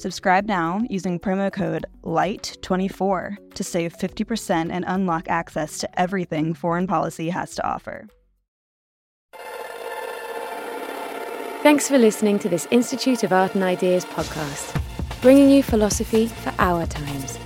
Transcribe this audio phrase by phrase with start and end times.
[0.00, 6.86] Subscribe now using promo code LIGHT24 to save 50% and unlock access to everything foreign
[6.86, 8.08] policy has to offer.
[11.62, 14.80] Thanks for listening to this Institute of Art and Ideas podcast,
[15.20, 17.38] bringing you philosophy for our times.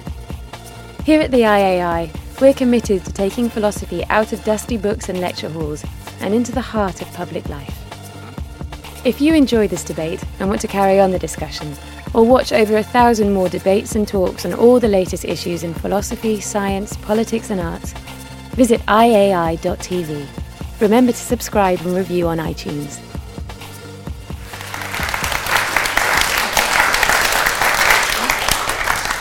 [1.03, 5.51] Here at the IAI, we're committed to taking philosophy out of dusty books and lecture
[5.51, 5.85] halls
[6.21, 7.81] and into the heart of public life.
[9.05, 11.77] If you enjoy this debate and want to carry on the discussion,
[12.15, 15.75] or watch over a thousand more debates and talks on all the latest issues in
[15.75, 17.93] philosophy, science, politics, and arts,
[18.55, 20.27] visit iai.tv.
[20.81, 23.01] Remember to subscribe and review on iTunes.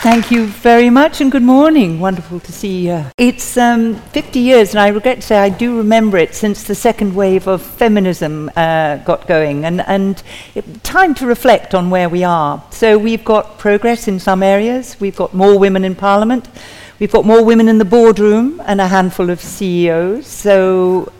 [0.04, 1.98] Thank you very much and good morning.
[1.98, 3.06] Wonderful to see you.
[3.16, 6.74] It's um, 50 years, and I regret to say I do remember it since the
[6.74, 10.22] second wave of feminism uh, got going, and, and
[10.54, 12.62] it, time to reflect on where we are.
[12.70, 16.50] So we've got progress in some areas, we've got more women in Parliament,
[16.98, 20.26] we've got more women in the boardroom, and a handful of CEOs.
[20.26, 21.10] So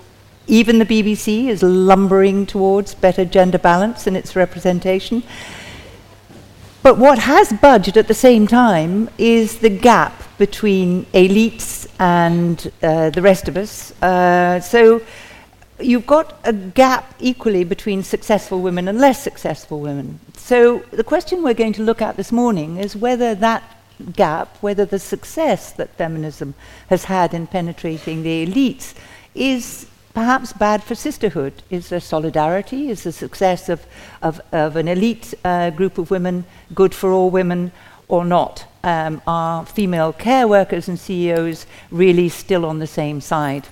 [0.47, 5.23] even the BBC is lumbering towards better gender balance in its representation.
[6.85, 13.09] But what has budged at the same time is the gap between elites and uh,
[13.09, 13.91] the rest of us.
[14.03, 15.01] Uh, so
[15.81, 20.21] you've got a gap equally between successful women and less successful women.
[20.37, 23.63] So the question we're going to look at this morning is whether that
[24.13, 26.53] gap, whether the success that feminism
[26.89, 28.93] has had in penetrating the elites
[29.35, 31.63] is perhaps bad for sisterhood?
[31.69, 32.89] Is there solidarity?
[32.89, 33.85] Is the success of,
[34.23, 36.45] of, of an elite uh, group of women
[36.75, 37.73] good for all women
[38.09, 38.67] or not?
[38.83, 43.69] Um, are female care workers and CEOs really still on the same side?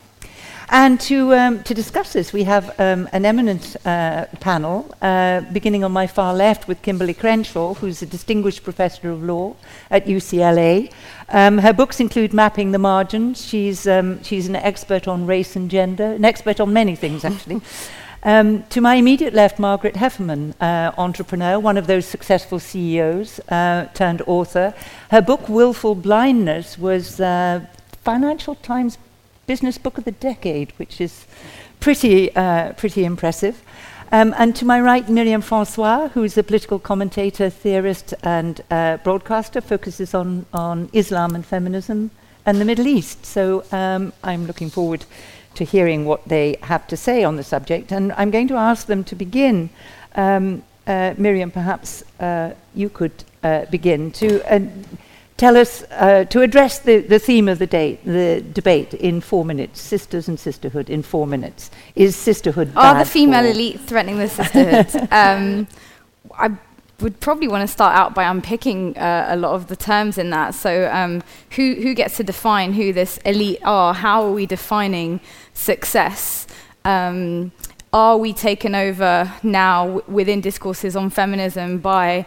[0.74, 5.84] And to, um, to discuss this, we have um, an eminent uh, panel, uh, beginning
[5.84, 9.54] on my far left with Kimberly Crenshaw, who's a distinguished professor of law
[9.90, 10.90] at UCLA.
[11.28, 13.44] Um, her books include Mapping the Margins.
[13.44, 17.60] She's, um, she's an expert on race and gender, an expert on many things, actually.
[18.24, 23.86] Um, to my immediate left, Margaret Heffernan, uh, entrepreneur, one of those successful CEOs uh,
[23.94, 24.74] turned author.
[25.10, 27.66] Her book, Willful Blindness, was uh,
[28.04, 28.96] Financial Times
[29.46, 31.26] Business Book of the Decade, which is
[31.80, 33.62] pretty, uh, pretty impressive.
[34.12, 38.98] Um, and to my right, Myriam Francois, who is a political commentator, theorist, and uh,
[38.98, 42.10] broadcaster, focuses on, on Islam and feminism
[42.44, 43.24] and the Middle East.
[43.24, 45.06] So um, I'm looking forward
[45.54, 47.90] to hearing what they have to say on the subject.
[47.90, 49.70] And I'm going to ask them to begin.
[50.14, 54.60] Um, uh, Myriam, perhaps uh, you could uh, begin to uh,
[55.36, 59.44] tell us, uh, to address the, the theme of the, day, the debate in four
[59.44, 61.70] minutes, sisters and sisterhood in four minutes.
[61.94, 65.08] Is sisterhood Are the female elite threatening the sisterhood?
[65.12, 65.66] um,
[66.34, 66.56] I
[67.00, 70.30] would probably want to start out by unpicking uh, a lot of the terms in
[70.30, 70.54] that.
[70.54, 73.92] So, um, who, who gets to define who this elite are?
[73.92, 75.20] How are we defining
[75.52, 76.46] success?
[76.84, 77.52] Um,
[77.92, 82.24] are we taken over now w- within discourses on feminism by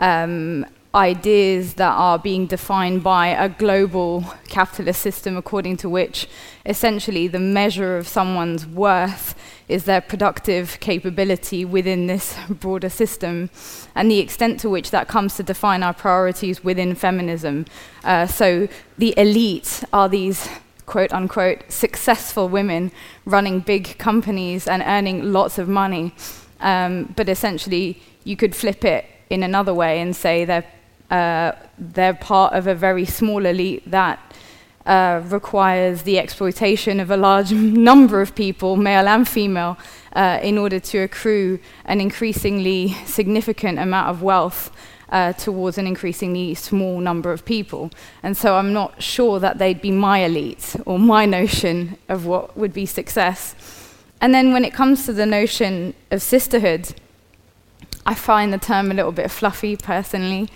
[0.00, 6.26] um, ideas that are being defined by a global capitalist system according to which
[6.64, 9.34] essentially the measure of someone's worth
[9.68, 13.50] is their productive capability within this broader system
[13.94, 17.66] and the extent to which that comes to define our priorities within feminism.
[18.02, 18.66] Uh, so
[18.96, 20.48] the elite are these
[20.86, 22.90] quote unquote successful women
[23.26, 26.14] running big companies and earning lots of money.
[26.60, 30.64] Um, but essentially, you could flip it in another way and say they're
[31.10, 34.18] uh, they're part of a very small elite that
[34.86, 37.52] uh, requires the exploitation of a large
[37.88, 39.76] number of people, male and female,
[40.12, 44.70] uh, in order to accrue an increasingly significant amount of wealth
[45.10, 47.90] uh, towards an increasingly small number of people.
[48.22, 52.56] And so I'm not sure that they'd be my elite or my notion of what
[52.56, 53.54] would be success.
[54.20, 56.94] And then when it comes to the notion of sisterhood,
[58.04, 60.48] I find the term a little bit fluffy personally.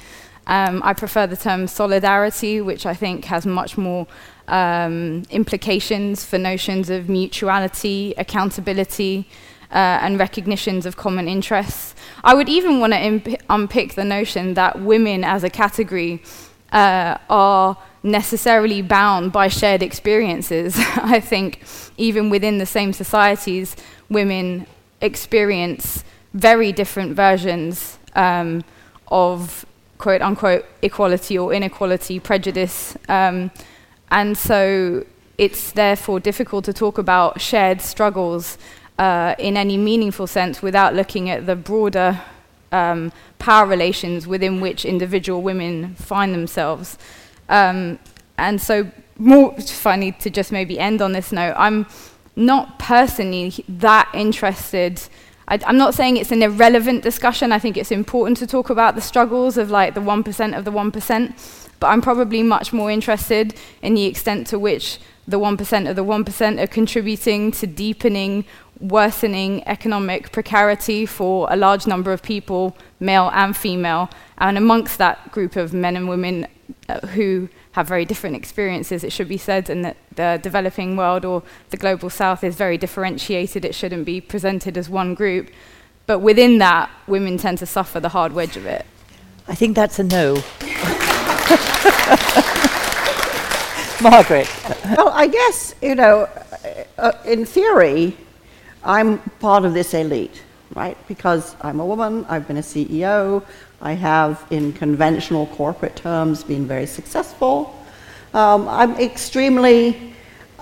[0.50, 4.08] Um, I prefer the term solidarity, which I think has much more
[4.48, 9.28] um, implications for notions of mutuality, accountability,
[9.70, 11.94] uh, and recognitions of common interests.
[12.24, 16.20] I would even want to unpick the notion that women as a category
[16.72, 20.74] uh, are necessarily bound by shared experiences.
[20.96, 21.62] I think
[21.96, 23.76] even within the same societies,
[24.08, 24.66] women
[25.00, 26.02] experience
[26.34, 28.64] very different versions um,
[29.06, 29.64] of
[30.00, 32.96] quote unquote equality or inequality, prejudice.
[33.08, 33.50] Um,
[34.10, 35.04] and so
[35.38, 38.58] it's therefore difficult to talk about shared struggles
[38.98, 42.20] uh, in any meaningful sense without looking at the broader
[42.72, 46.98] um, power relations within which individual women find themselves.
[47.48, 47.98] Um,
[48.38, 51.86] and so, more funny to just maybe end on this note, I'm
[52.36, 55.02] not personally that interested.
[55.50, 57.50] I, am not saying it's an irrelevant discussion.
[57.50, 60.70] I think it's important to talk about the struggles of like the 1% of the
[60.70, 61.68] 1%.
[61.80, 66.04] But I'm probably much more interested in the extent to which the 1% of the
[66.04, 68.44] 1% are contributing to deepening
[68.80, 74.08] worsening economic precarity for a large number of people, male and female.
[74.38, 76.46] And amongst that group of men and women
[76.88, 81.24] uh, who have very different experiences, it should be said, and that the developing world
[81.24, 83.64] or the global south is very differentiated.
[83.64, 85.50] It shouldn't be presented as one group.
[86.06, 88.84] But within that, women tend to suffer the hard wedge of it.
[89.46, 90.34] I think that's a no.
[94.02, 94.48] Margaret.
[94.96, 96.28] Well, I guess, you know,
[96.98, 98.16] uh, in theory,
[98.82, 100.42] I'm part of this elite,
[100.74, 100.96] right?
[101.06, 103.44] Because I'm a woman, I've been a CEO,
[103.82, 107.74] I have, in conventional corporate terms, been very successful.
[108.34, 110.14] Um, I'm extremely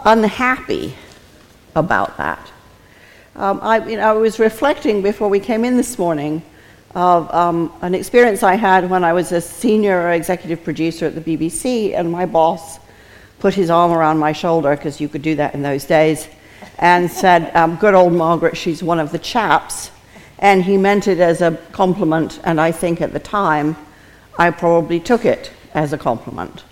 [0.05, 0.95] unhappy
[1.75, 2.53] about that.
[3.35, 6.43] Um, I, you know, I was reflecting before we came in this morning
[6.95, 11.21] of um, an experience I had when I was a senior executive producer at the
[11.21, 12.79] BBC, and my boss
[13.41, 16.29] put his arm around my shoulder, because you could do that in those days,
[16.79, 19.91] and said, um, Good old Margaret, she's one of the chaps.
[20.39, 23.77] And he meant it as a compliment, and I think at the time
[24.39, 26.63] I probably took it as a compliment.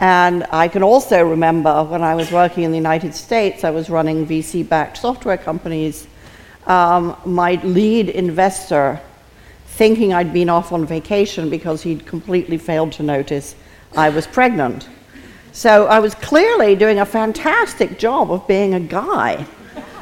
[0.00, 3.88] And I can also remember when I was working in the United States, I was
[3.88, 6.06] running VC backed software companies.
[6.66, 9.00] Um, my lead investor,
[9.66, 13.54] thinking I'd been off on vacation because he'd completely failed to notice
[13.96, 14.88] I was pregnant.
[15.52, 19.46] So I was clearly doing a fantastic job of being a guy.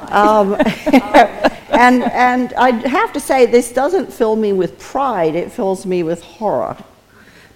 [0.09, 0.57] Um,
[1.83, 6.03] and, and I have to say, this doesn't fill me with pride, it fills me
[6.03, 6.77] with horror.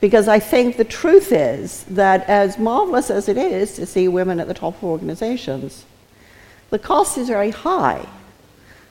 [0.01, 4.41] Because I think the truth is that, as marvelous as it is to see women
[4.41, 5.85] at the top of organizations,
[6.71, 8.07] the cost is very high.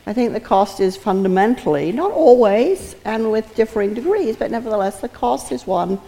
[0.07, 5.09] I think the cost is fundamentally, not always and with differing degrees, but nevertheless, the
[5.09, 5.99] cost is one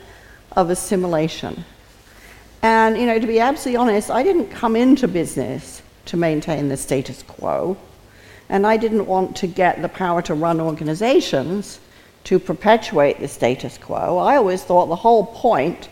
[0.56, 1.66] of assimilation.
[2.62, 6.78] And, you know, to be absolutely honest, I didn't come into business to maintain the
[6.78, 7.78] status quo.
[8.50, 11.80] And I didn't want to get the power to run organizations
[12.26, 14.18] to perpetuate the status quo.
[14.18, 15.90] I always thought the whole point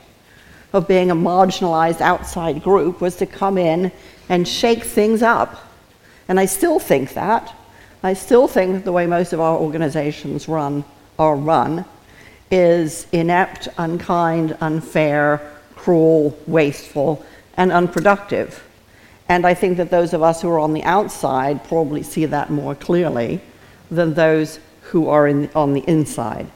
[0.73, 3.91] of being a marginalized outside group was to come in
[4.27, 5.55] and shake things up.
[6.27, 7.55] And I still think that.
[8.03, 10.83] I still think the way most of our organizations run
[11.17, 11.85] are run
[12.51, 15.41] is inept, unkind, unfair,
[15.75, 17.25] cruel, wasteful,
[17.57, 18.64] and unproductive.
[19.27, 22.49] And I think that those of us who are on the outside probably see that
[22.49, 23.41] more clearly
[23.89, 26.47] than those who are in, on the inside.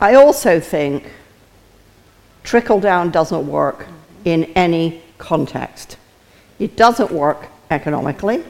[0.00, 1.10] I also think
[2.42, 3.86] trickle down doesn't work
[4.24, 5.96] in any context.
[6.58, 8.44] It doesn't work economically.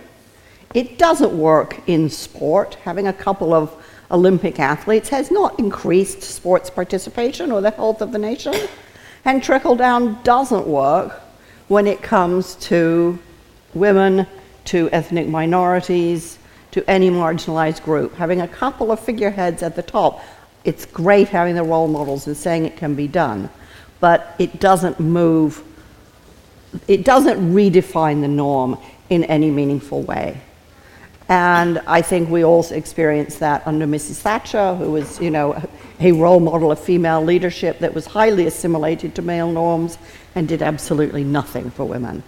[0.74, 2.74] It doesn't work in sport.
[2.84, 3.74] Having a couple of
[4.10, 8.54] Olympic athletes has not increased sports participation or the health of the nation.
[9.24, 11.20] And trickle down doesn't work
[11.68, 13.18] when it comes to
[13.74, 14.26] women,
[14.66, 16.38] to ethnic minorities,
[16.72, 18.14] to any marginalized group.
[18.14, 20.22] Having a couple of figureheads at the top,
[20.64, 23.48] it's great having the role models and saying it can be done,
[24.00, 25.62] but it doesn't move,
[26.86, 30.40] it doesn't redefine the norm in any meaningful way.
[31.28, 34.16] And I think we all experienced that under Mrs.
[34.20, 35.62] Thatcher, who was, you know,
[36.00, 39.98] a role model of female leadership that was highly assimilated to male norms
[40.34, 42.22] and did absolutely nothing for women.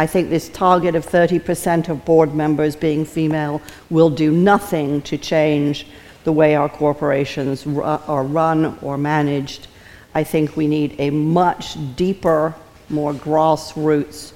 [0.00, 5.18] I think this target of 30% of board members being female will do nothing to
[5.18, 5.86] change
[6.24, 9.66] the way our corporations ru- are run or managed.
[10.14, 12.54] I think we need a much deeper,
[12.88, 14.32] more grassroots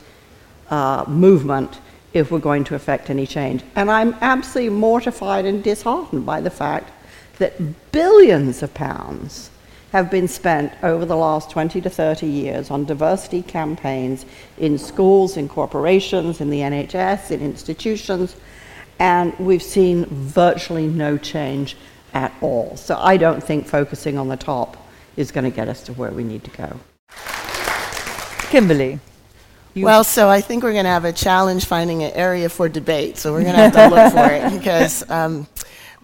[0.68, 1.80] uh, movement
[2.12, 3.62] if we're going to affect any change.
[3.75, 6.92] And I'm absolutely mortified and disheartened by the fact
[7.38, 9.49] that billions of pounds
[9.94, 14.26] have been spent over the last 20 to 30 years on diversity campaigns
[14.58, 18.34] in schools, in corporations, in the NHS, in institutions,
[18.98, 21.76] and we've seen virtually no change
[22.12, 22.76] at all.
[22.76, 24.76] So I don't think focusing on the top
[25.16, 26.80] is going to get us to where we need to go.
[28.50, 28.98] Kimberly.
[29.76, 33.16] Well, so I think we're going to have a challenge finding an area for debate.
[33.16, 35.46] So we're going to have to look for it because um,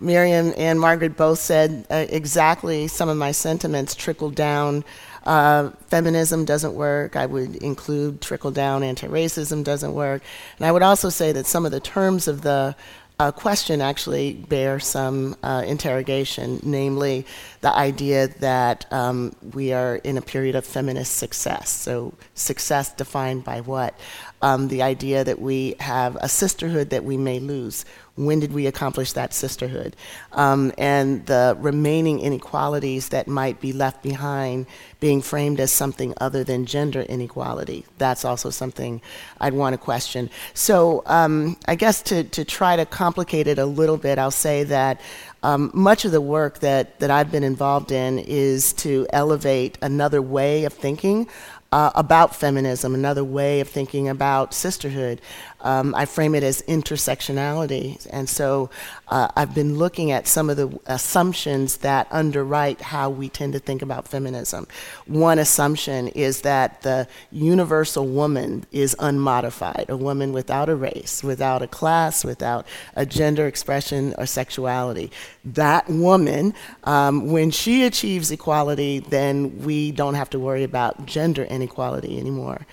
[0.00, 4.84] Myriam and Margaret both said uh, exactly some of my sentiments trickle down.
[5.24, 7.16] Uh, feminism doesn't work.
[7.16, 10.22] I would include trickle down anti racism doesn't work.
[10.58, 12.74] And I would also say that some of the terms of the
[13.20, 17.26] uh, question actually bear some uh, interrogation, namely
[17.60, 21.68] the idea that um, we are in a period of feminist success.
[21.68, 23.94] So, success defined by what?
[24.42, 27.84] Um, the idea that we have a sisterhood that we may lose.
[28.16, 29.96] When did we accomplish that sisterhood?
[30.32, 34.66] Um, and the remaining inequalities that might be left behind
[34.98, 37.86] being framed as something other than gender inequality.
[37.98, 39.00] That's also something
[39.40, 40.30] I'd want to question.
[40.52, 44.64] So, um, I guess to, to try to complicate it a little bit, I'll say
[44.64, 45.00] that
[45.42, 50.20] um, much of the work that, that I've been involved in is to elevate another
[50.20, 51.28] way of thinking
[51.72, 55.20] uh, about feminism, another way of thinking about sisterhood.
[55.62, 58.06] Um, I frame it as intersectionality.
[58.10, 58.70] And so
[59.08, 63.58] uh, I've been looking at some of the assumptions that underwrite how we tend to
[63.58, 64.66] think about feminism.
[65.06, 71.62] One assumption is that the universal woman is unmodified, a woman without a race, without
[71.62, 75.10] a class, without a gender expression or sexuality.
[75.44, 81.44] That woman, um, when she achieves equality, then we don't have to worry about gender
[81.44, 82.66] inequality anymore.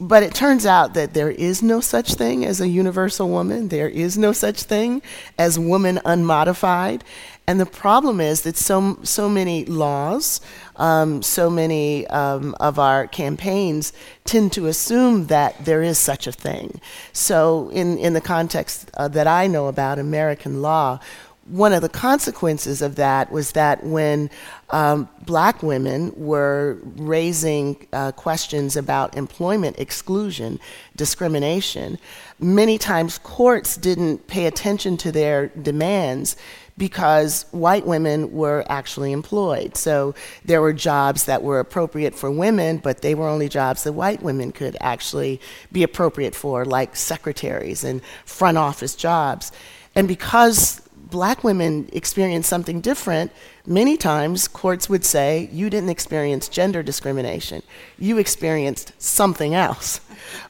[0.00, 3.68] But it turns out that there is no such thing as a universal woman.
[3.68, 5.02] There is no such thing
[5.38, 7.04] as woman unmodified.
[7.46, 10.40] And the problem is that so, so many laws,
[10.76, 13.92] um, so many um, of our campaigns
[14.24, 16.80] tend to assume that there is such a thing.
[17.12, 21.00] So, in, in the context uh, that I know about American law,
[21.46, 24.30] one of the consequences of that was that when
[24.70, 30.60] um, black women were raising uh, questions about employment exclusion,
[30.96, 31.98] discrimination,
[32.38, 36.36] many times courts didn't pay attention to their demands
[36.78, 39.76] because white women were actually employed.
[39.76, 43.92] So there were jobs that were appropriate for women, but they were only jobs that
[43.92, 45.40] white women could actually
[45.72, 49.52] be appropriate for, like secretaries and front office jobs.
[49.94, 53.32] And because black women experience something different,
[53.66, 57.62] many times courts would say, You didn't experience gender discrimination,
[57.98, 60.00] you experienced something else.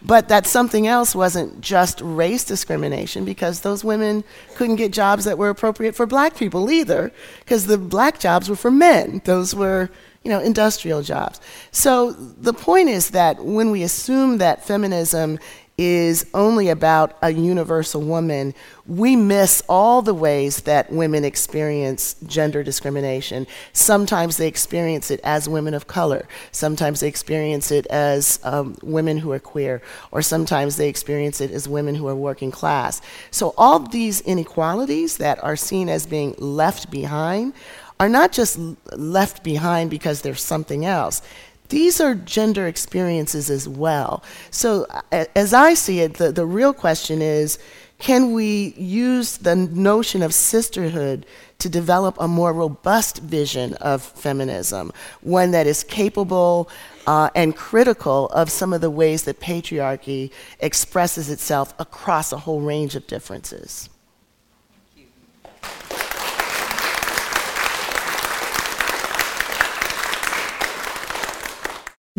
[0.02, 4.24] But that something else wasn't just race discrimination because those women
[4.56, 8.56] couldn't get jobs that were appropriate for black people either, because the black jobs were
[8.56, 9.22] for men.
[9.24, 9.90] Those were
[10.22, 11.40] you know, industrial jobs.
[11.70, 15.38] So the point is that when we assume that feminism
[15.80, 18.52] is only about a universal woman,
[18.86, 23.46] we miss all the ways that women experience gender discrimination.
[23.72, 29.16] Sometimes they experience it as women of color, sometimes they experience it as um, women
[29.16, 33.00] who are queer, or sometimes they experience it as women who are working class.
[33.30, 37.54] So, all these inequalities that are seen as being left behind
[37.98, 38.58] are not just
[38.96, 41.22] left behind because there's something else
[41.70, 44.22] these are gender experiences as well.
[44.50, 47.58] So, as I see it, the, the real question is
[48.00, 51.26] can we use the notion of sisterhood
[51.58, 56.70] to develop a more robust vision of feminism, one that is capable
[57.06, 62.62] uh, and critical of some of the ways that patriarchy expresses itself across a whole
[62.62, 63.90] range of differences?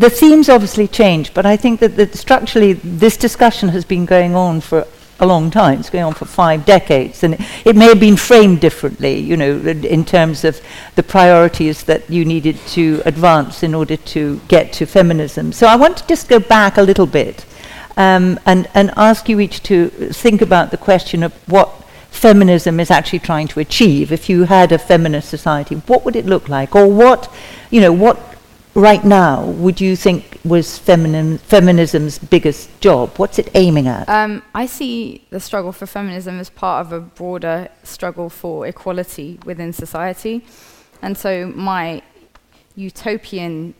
[0.01, 4.35] The themes obviously change, but I think that, that structurally this discussion has been going
[4.35, 4.87] on for
[5.19, 5.79] a long time.
[5.79, 9.37] It's going on for five decades, and it, it, may have been framed differently, you
[9.37, 10.59] know, in terms of
[10.95, 15.53] the priorities that you needed to advance in order to get to feminism.
[15.53, 17.45] So I want to just go back a little bit
[17.95, 21.69] um, and, and ask you each to think about the question of what
[22.09, 24.11] feminism is actually trying to achieve.
[24.11, 27.31] If you had a feminist society, what would it look like, or what,
[27.69, 28.30] you know, what
[28.73, 33.17] right now would you think was feminism's biggest job?
[33.17, 34.07] What's it aiming at?
[34.07, 39.39] Um, I see the struggle for feminism as part of a broader struggle for equality
[39.45, 40.45] within society.
[41.01, 42.01] And so my
[42.75, 43.73] utopian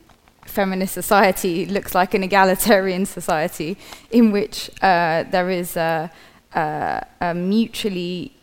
[0.45, 3.77] feminist society looks like an egalitarian society
[4.11, 6.11] in which uh, there is a,
[6.53, 8.33] a, a mutually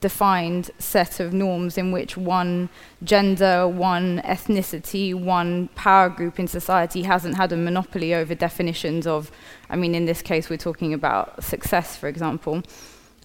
[0.00, 2.68] defined set of norms in which one
[3.02, 9.30] gender, one ethnicity, one power group in society hasn't had a monopoly over definitions of,
[9.68, 12.62] I mean, in this case, we're talking about success, for example.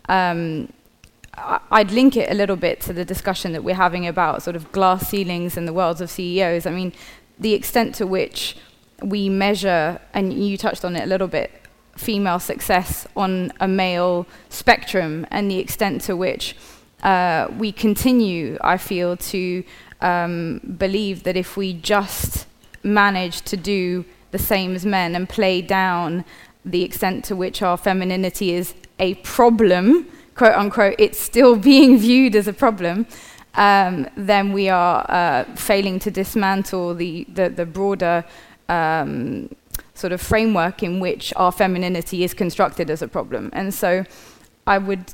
[0.09, 0.73] Um,
[1.35, 4.71] I'd link it a little bit to the discussion that we're having about sort of
[4.71, 6.65] glass ceilings in the worlds of CEOs.
[6.65, 6.93] I mean,
[7.39, 8.55] the extent to which
[9.01, 11.51] we measure, and you touched on it a little bit,
[11.95, 16.55] female success on a male spectrum and the extent to which
[17.03, 19.63] uh, we continue, I feel, to
[20.01, 22.47] um, believe that if we just
[22.83, 26.25] manage to do the same as men and play down
[26.65, 32.35] the extent to which our femininity is a problem, quote unquote, it's still being viewed
[32.35, 33.05] as a problem,
[33.55, 38.25] um, then we are uh, failing to dismantle the, the, the broader
[38.69, 39.49] um,
[40.03, 43.49] sort of framework in which our femininity is constructed as a problem.
[43.53, 44.03] And so
[44.67, 45.05] I would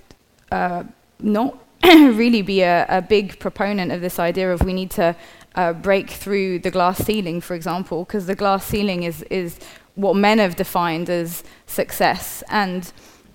[0.51, 0.84] uh,
[1.19, 1.51] not
[1.84, 5.15] really be a, a, big proponent of this idea of we need to
[5.53, 9.60] uh, break through the glass ceiling, for example, because the glass ceiling is, is
[9.93, 12.43] what men have defined as success.
[12.50, 12.91] And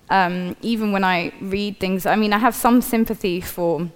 [0.09, 3.89] um, even when I read things, I mean, I have some sympathy for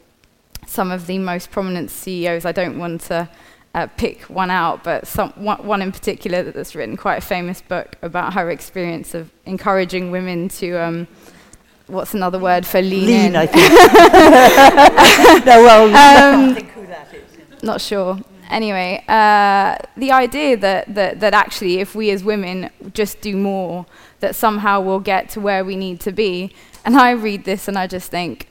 [0.65, 2.45] some of the most prominent CEOs.
[2.45, 3.27] I don't want to
[3.75, 7.95] uh, pick one out, but some, one, in particular that's written quite a famous book
[8.01, 10.73] about her experience of encouraging women to.
[10.73, 11.07] Um,
[11.87, 13.05] what's another word for lean?
[13.05, 13.35] Lean, in?
[13.35, 13.69] I think.
[15.45, 17.63] no, well, um, think who that is.
[17.63, 18.19] Not sure.
[18.49, 23.85] Anyway, uh, the idea that, that, that actually, if we as women just do more,
[24.21, 26.53] that somehow we'll get to where we need to be.
[26.83, 28.48] And I read this and I just think,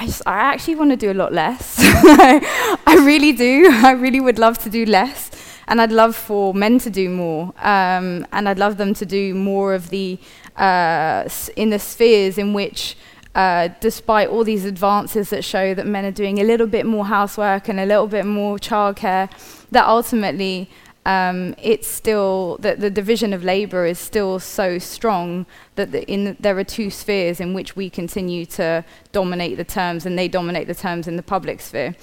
[0.00, 1.74] I, just, I actually want to do a lot less.
[1.80, 3.68] I really do.
[3.72, 5.30] I really would love to do less.
[5.66, 7.46] And I'd love for men to do more.
[7.58, 10.18] Um, and I'd love them to do more of the,
[10.56, 12.96] uh, in the spheres in which,
[13.34, 17.06] uh, despite all these advances that show that men are doing a little bit more
[17.06, 19.28] housework and a little bit more childcare,
[19.72, 20.70] that ultimately
[21.06, 26.36] um, it's still that the division of labour is still so strong that the in,
[26.38, 30.66] there are two spheres in which we continue to dominate the terms, and they dominate
[30.66, 31.94] the terms in the public sphere.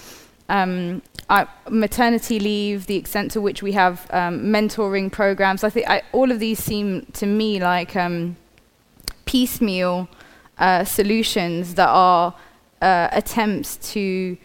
[0.49, 1.01] Um,
[1.69, 6.31] maternity leave, the extent to which we have um, mentoring programs, I think I, all
[6.31, 8.38] of these seem to me like um,
[9.25, 10.08] piecemeal
[10.58, 12.36] uh, solutions that are
[12.81, 14.38] uh, attempts to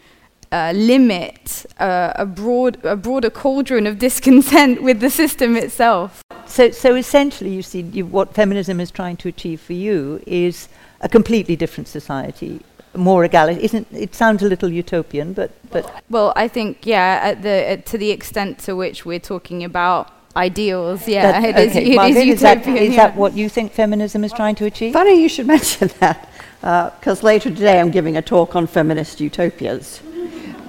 [0.51, 6.21] uh, limit uh, a, broad, a broader cauldron of discontent with the system itself.
[6.45, 10.67] So, so essentially, you see, you, what feminism is trying to achieve for you is
[10.99, 12.59] a completely different society,
[12.93, 13.85] more egalitarian.
[13.91, 14.13] It?
[14.13, 16.03] Sounds a little utopian, but but.
[16.09, 21.07] Well, I think yeah, at the to the extent to which we're talking about ideals,
[21.07, 21.67] yeah, that, it okay.
[21.67, 22.33] is, it Margaret, is utopian.
[22.33, 23.07] Is, that, is yeah.
[23.07, 24.91] that what you think feminism is trying to achieve?
[24.91, 29.21] Funny you should mention that, because uh, later today I'm giving a talk on feminist
[29.21, 30.01] utopias.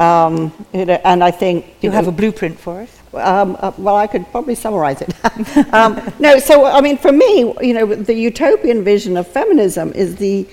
[0.01, 2.99] Um, you know, and I think you, you have know, a blueprint for us.
[3.15, 5.15] Um, uh, well, I could probably summarize it.
[5.75, 10.17] um, no, so I mean, for me, you know, the utopian vision of feminism is
[10.17, 10.47] the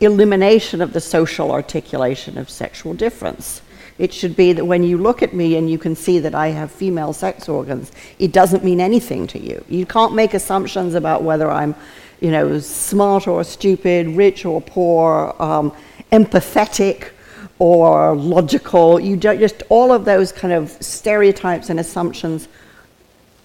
[0.00, 3.62] elimination of the social articulation of sexual difference.
[3.98, 6.48] It should be that when you look at me and you can see that I
[6.48, 9.62] have female sex organs, it doesn't mean anything to you.
[9.68, 11.74] You can't make assumptions about whether I'm,
[12.20, 15.72] you know, smart or stupid, rich or poor, um,
[16.10, 17.10] empathetic
[17.60, 18.98] or logical.
[18.98, 22.48] You don't just all of those kind of stereotypes and assumptions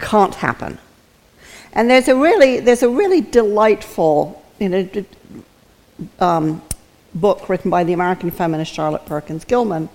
[0.00, 0.78] can't happen.
[1.72, 4.88] And there's a really there's a really delightful you know,
[6.18, 6.62] um,
[7.14, 9.88] book written by the American feminist Charlotte Perkins Gilman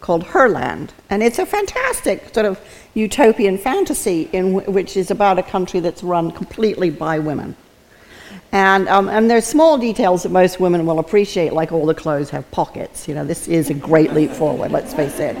[0.00, 2.60] called Herland, and it's a fantastic sort of
[2.94, 7.56] utopian fantasy in w- which is about a country that's run completely by women.
[8.52, 12.30] And, um, and there's small details that most women will appreciate, like all the clothes
[12.30, 13.08] have pockets.
[13.08, 15.36] You know, this is a great leap forward, let's face it.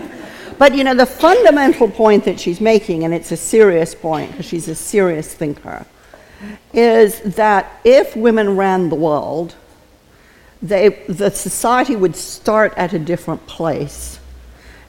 [0.58, 4.46] But, you know, the fundamental point that she's making, and it's a serious point because
[4.46, 5.86] she's a serious thinker,
[6.72, 9.54] is that if women ran the world,
[10.62, 14.18] they, the society would start at a different place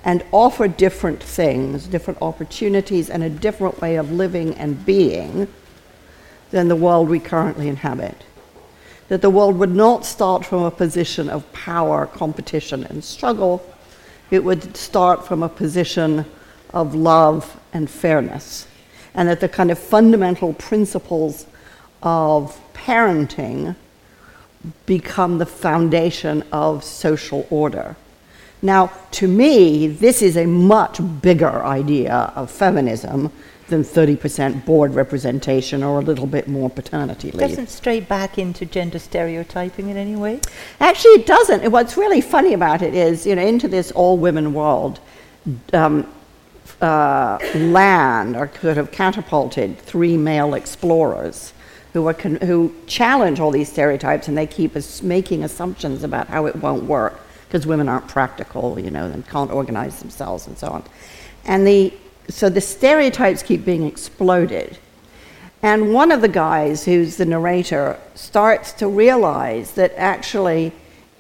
[0.04, 5.48] and offer different things, different opportunities, and a different way of living and being
[6.52, 8.24] than the world we currently inhabit.
[9.08, 13.66] That the world would not start from a position of power, competition, and struggle.
[14.32, 16.26] It would start from a position
[16.74, 18.68] of love and fairness.
[19.18, 21.48] and that the kind of fundamental principles
[22.04, 23.76] of parenting
[24.86, 27.96] become the foundation of social order.
[28.62, 33.32] Now, to me, this is a much bigger idea of feminism
[33.68, 37.50] than 30% board representation or a little bit more paternity leave.
[37.50, 40.40] Doesn't stray back into gender stereotyping in any way?
[40.80, 41.70] Actually, it doesn't.
[41.72, 45.00] What's really funny about it is, you know, into this all women world,
[45.74, 46.08] um,
[46.82, 51.54] uh, land are sort of catapulted three male explorers
[51.94, 56.28] who, are con- who challenge all these stereotypes and they keep us making assumptions about
[56.28, 60.58] how it won't work because women aren't practical, you know, and can't organize themselves and
[60.58, 60.84] so on.
[61.46, 61.94] And the,
[62.30, 64.78] so the stereotypes keep being exploded.
[65.64, 70.72] And one of the guys, who's the narrator, starts to realize that actually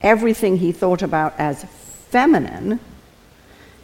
[0.01, 1.63] everything he thought about as
[2.09, 2.79] feminine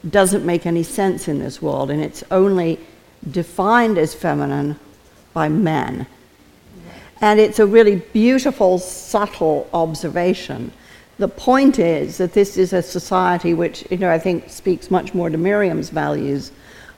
[0.07, 2.79] doesn't make any sense in this world, and it's only
[3.31, 4.77] defined as feminine
[5.33, 6.05] by men.
[7.21, 10.71] And it's a really beautiful, subtle observation.
[11.19, 15.13] The point is that this is a society which, you know, I think speaks much
[15.13, 16.51] more to Myriam's values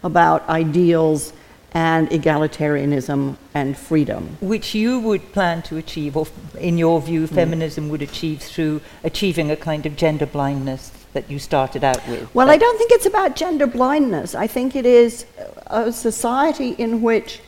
[0.05, 1.33] about ideals
[1.73, 4.37] and egalitarianism and freedom.
[4.39, 7.35] Which you would plan to achieve, or f- in your view, mm.
[7.35, 12.33] feminism would achieve through achieving a kind of gender blindness that you started out with.
[12.33, 14.35] Well, I don't think it's about gender blindness.
[14.35, 15.25] I think it is
[15.67, 17.41] a society in which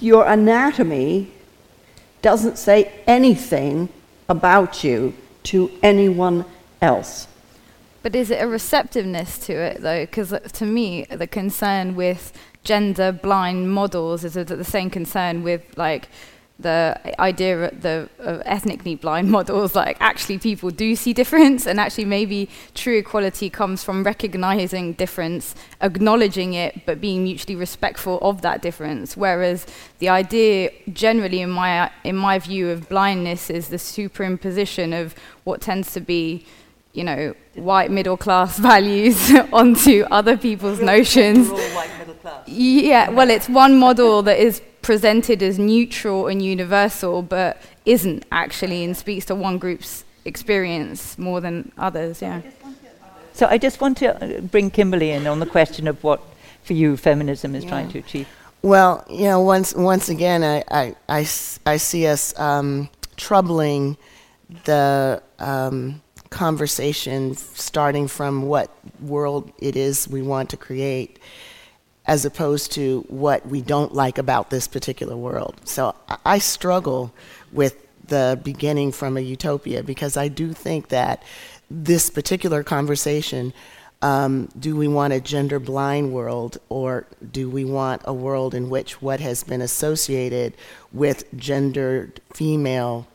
[0.00, 1.30] your anatomy
[2.22, 3.88] doesn't say anything
[4.28, 6.44] about you to anyone
[6.80, 7.28] else.
[8.02, 10.02] But is it a receptiveness to it though?
[10.02, 12.32] Because uh, to me, the concern with
[12.64, 16.08] gender blind models is the same concern with like
[16.58, 18.08] the idea of the
[18.44, 19.74] ethnically blind models.
[19.74, 25.54] Like actually, people do see difference, and actually, maybe true equality comes from recognizing difference,
[25.80, 29.16] acknowledging it, but being mutually respectful of that difference.
[29.16, 29.66] Whereas
[29.98, 35.60] the idea, generally, in my in my view of blindness, is the superimposition of what
[35.60, 36.46] tends to be
[36.92, 41.50] you know, white middle class values onto other people's notions.
[42.46, 48.84] Yeah, well, it's one model that is presented as neutral and universal, but isn't actually
[48.84, 52.20] and speaks to one group's experience more than others.
[52.20, 52.42] Yeah.
[53.32, 56.20] So I just want to uh, bring Kimberly in on the question of what,
[56.62, 58.28] for you, feminism is trying to achieve.
[58.60, 61.26] Well, you know, once once again, I I
[61.66, 63.96] I see us um, troubling
[64.64, 66.01] the um,
[66.32, 71.18] conversation, starting from what world it is we want to create,
[72.06, 75.60] as opposed to what we don't like about this particular world.
[75.64, 77.14] So I, struggle
[77.52, 81.22] with the beginning from a utopia because I do think that
[81.70, 83.52] this particular conversation
[84.02, 88.68] um, do we want a gender blind world or do we want a world in
[88.68, 90.54] which what has been associated
[90.92, 93.06] with gendered female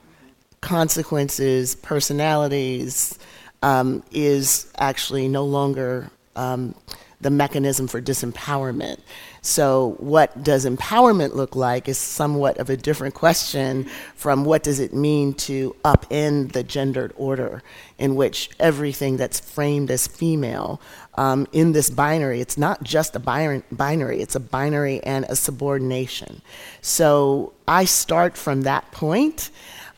[0.61, 3.17] consequences, personalities,
[3.61, 6.75] um, is actually no longer um,
[7.19, 8.99] the mechanism for disempowerment.
[9.41, 14.79] So, what does empowerment look like is somewhat of a different question from what does
[14.79, 17.63] it mean to upend the gendered order
[17.97, 20.79] in which everything that's framed as female
[21.15, 25.35] um, in this binary, it's not just a bin- binary, it's a binary and a
[25.35, 26.41] subordination.
[26.81, 29.49] So, I start from that point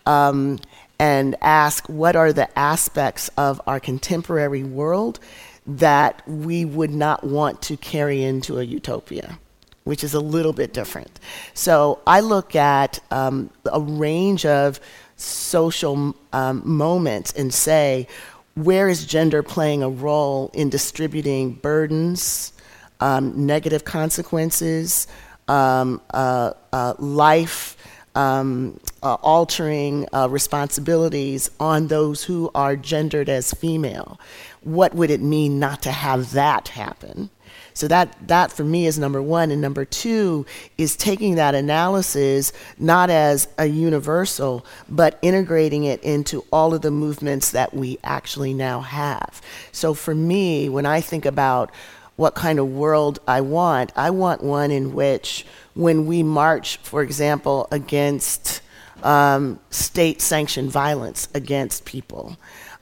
[0.09, 0.59] um,
[0.97, 5.19] and ask what are the aspects of our contemporary world
[5.67, 9.37] that we would not want to carry into a utopia,
[9.83, 11.19] which is a little bit different.
[11.53, 14.79] So I look at um, a range of
[15.15, 18.07] social um, moments and say,
[18.55, 22.51] where is gender playing a role in distributing burdens,
[22.99, 25.07] um, negative consequences,
[25.47, 27.77] um, uh, uh, life?
[28.15, 34.19] um, uh, altering uh, responsibilities on those who are gendered as female.
[34.61, 37.29] What would it mean not to have that happen?
[37.73, 40.45] So that that for me is number one, and number two
[40.77, 46.91] is taking that analysis not as a universal, but integrating it into all of the
[46.91, 49.41] movements that we actually now have.
[49.71, 51.71] So for me, when I think about
[52.19, 53.93] what kind of world I want.
[53.95, 58.58] I want one in which, when we march, for example, against
[59.03, 62.37] um, state sanctioned violence against people,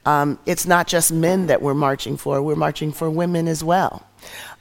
[0.06, 4.04] um, it's not just men that we're marching for, we're marching for women as well.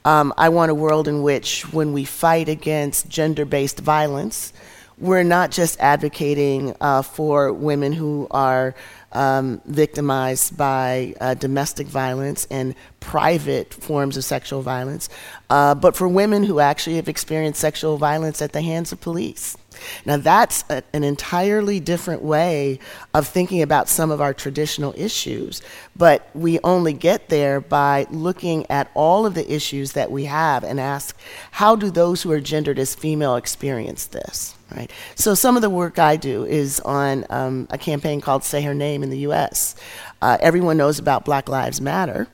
[0.05, 4.53] Um, I want a world in which, when we fight against gender based violence,
[4.99, 8.75] we're not just advocating uh, for women who are
[9.13, 15.09] um, victimized by uh, domestic violence and private forms of sexual violence,
[15.51, 19.57] uh, but for women who actually have experienced sexual violence at the hands of police.
[20.05, 22.79] Now, that's a, an entirely different way
[23.15, 25.63] of thinking about some of our traditional issues,
[25.95, 30.65] but we only get there by looking at all of the issues that we have
[30.65, 31.17] and ask
[31.53, 34.55] how do those who are gendered as female experience this?
[34.75, 34.91] Right.
[35.15, 38.75] So some of the work I do is on um, a campaign called Say Her
[38.75, 39.77] Name in the U.S.
[40.21, 42.27] Uh, everyone knows about Black Lives Matter,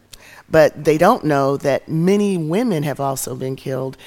[0.49, 3.99] but they don't know that many women have also been killed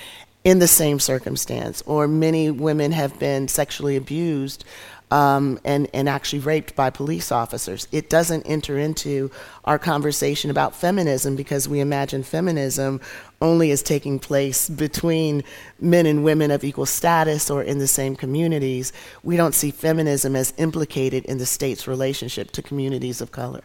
[0.46, 4.64] in the same circumstance, or many women have been sexually abused
[5.10, 7.88] um, and, and actually raped by police officers.
[7.92, 9.32] It doesn't enter into
[9.66, 13.02] our conversation about feminism because we imagine feminism
[13.42, 15.44] only as taking place between
[15.80, 18.94] men and women of equal status or in the same communities.
[19.24, 23.62] We don't see feminism as implicated in the state's relationship to communities of color.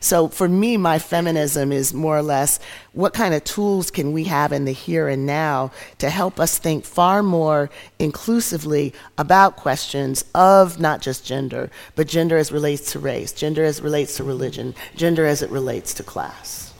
[0.00, 2.60] So for me, my feminism is more or less
[2.92, 6.58] what kind of tools can we have in the here and now to help us
[6.58, 12.98] think far more inclusively about questions of not just gender, but gender as relates to
[12.98, 16.72] race, gender as relates to religion, gender as it relates to class.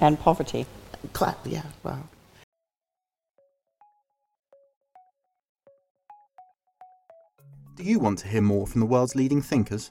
[0.00, 0.66] And poverty.
[1.12, 2.08] Class, yeah, well.
[7.74, 9.90] Do you want to hear more from the world's leading thinkers?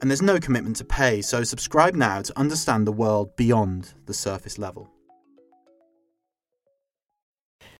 [0.00, 4.14] and there's no commitment to pay, so subscribe now to understand the world beyond the
[4.14, 4.90] surface level.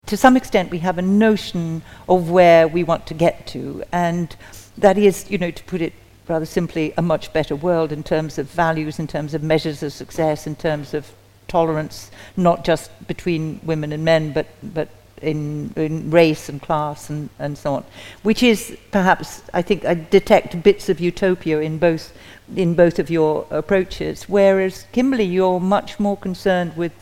[0.07, 4.35] To some extent, we have a notion of where we want to get to, and
[4.79, 5.93] that is, you know, to put it
[6.29, 9.93] rather simply, a much better world in terms of values, in terms of measures of
[9.93, 11.13] success, in terms of
[11.49, 14.89] tolerance, not just between women and men, but, but
[15.23, 17.85] in, in race and class and, and so on,
[18.23, 22.13] which is perhaps, I think, I detect bits of utopia in both,
[22.55, 26.93] in both of your approaches, whereas Kimberly, you're much more concerned with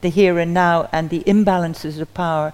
[0.00, 2.52] the here and now and the imbalances of power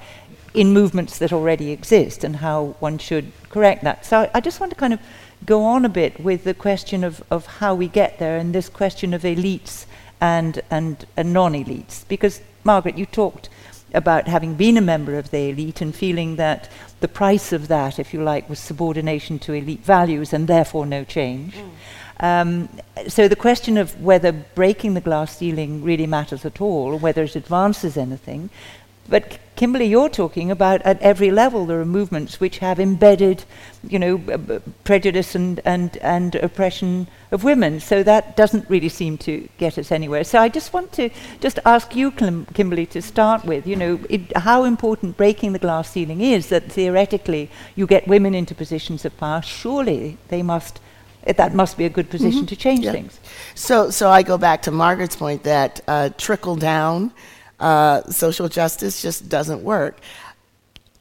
[0.54, 4.04] in movements that already exist and how one should correct that.
[4.04, 5.00] So I, just want to kind of
[5.44, 8.68] go on a bit with the question of, of how we get there and this
[8.68, 9.86] question of elites
[10.20, 12.06] and, and, and non-elites.
[12.08, 13.48] Because, Margaret, you talked
[13.94, 16.68] about having been a member of the elite and feeling that
[17.00, 21.04] the price of that, if you like, was subordination to elite values and therefore no
[21.04, 21.54] change.
[21.54, 21.70] Mm.
[22.20, 22.68] Um,
[23.06, 27.22] so the question of whether breaking the glass ceiling really matters at all, or whether
[27.22, 28.50] it advances anything,
[29.08, 33.44] but Kimberly, you're talking about at every level there are movements which have embedded,
[33.88, 34.18] you know,
[34.84, 37.80] prejudice and, and, and oppression of women.
[37.80, 40.22] So that doesn't really seem to get us anywhere.
[40.22, 43.98] So I just want to just ask you, Kim- Kimberly, to start with, you know,
[44.08, 49.04] it, how important breaking the glass ceiling is that theoretically you get women into positions
[49.04, 49.42] of power.
[49.42, 50.80] Surely they must
[51.36, 52.46] that must be a good position mm-hmm.
[52.46, 52.92] to change yeah.
[52.92, 53.20] things.
[53.54, 57.12] So, so I go back to Margaret's point that uh, trickle down
[57.60, 59.98] uh, social justice just doesn't work.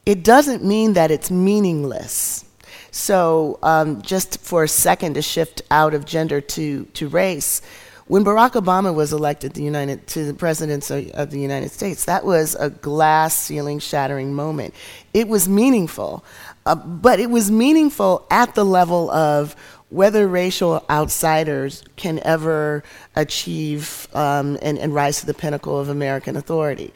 [0.06, 2.44] It doesn't mean that it's meaningless.
[2.90, 7.60] So, um, just for a second to shift out of gender to, to race,
[8.08, 12.24] when Barack Obama was elected the United, to the presidency of the United States, that
[12.24, 14.74] was a glass ceiling shattering moment.
[15.12, 16.24] It was meaningful,
[16.64, 19.54] uh, but it was meaningful at the level of
[19.90, 22.82] whether racial outsiders can ever
[23.16, 26.92] achieve um, and, and rise to the pinnacle of American authority.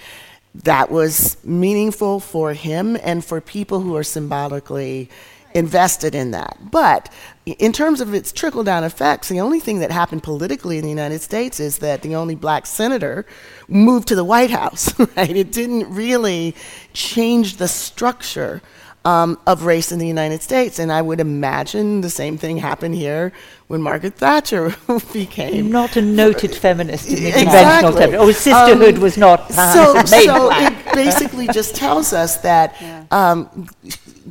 [0.54, 5.08] That was meaningful for him and for people who are symbolically
[5.54, 6.58] invested in that.
[6.70, 7.12] But
[7.44, 10.90] in terms of its trickle down effects, the only thing that happened politically in the
[10.90, 13.26] United States is that the only black senator
[13.68, 15.36] moved to the White House, right?
[15.36, 16.54] It didn't really
[16.92, 18.62] change the structure
[19.04, 20.78] um, of race in the United States.
[20.78, 23.32] And I would imagine the same thing happened here
[23.66, 24.74] when Margaret Thatcher
[25.12, 25.70] became.
[25.70, 27.90] Not a noted feminist in the exactly.
[27.90, 28.28] conventional term.
[28.28, 29.50] Or sisterhood um, was not.
[29.52, 33.04] so so it basically just tells us that yeah.
[33.10, 33.68] um,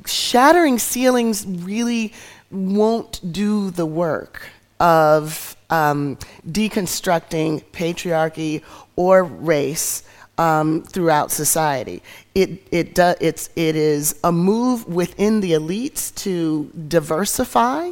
[0.06, 2.14] shattering ceilings really
[2.50, 8.62] won't do the work of um, deconstructing patriarchy
[8.96, 10.04] or race
[10.42, 12.02] um, throughout society.
[12.34, 17.92] It, it, do, it's, it is a move within the elites to diversify